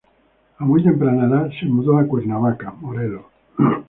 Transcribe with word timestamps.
A 0.57 0.65
muy 0.65 0.81
temprana 0.83 1.27
edad 1.27 1.51
se 1.59 1.67
mudó 1.67 1.99
a 1.99 2.07
Cuernavaca, 2.07 2.71
Morelos. 2.81 3.25